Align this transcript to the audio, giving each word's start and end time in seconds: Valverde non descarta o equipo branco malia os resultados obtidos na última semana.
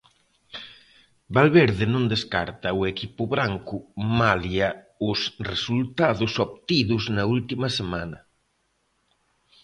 Valverde 1.35 1.85
non 1.93 2.03
descarta 2.13 2.77
o 2.79 2.81
equipo 2.93 3.21
branco 3.33 3.75
malia 4.19 4.69
os 5.09 5.19
resultados 5.51 6.31
obtidos 6.45 7.03
na 7.15 7.23
última 7.35 7.67
semana. 7.79 8.19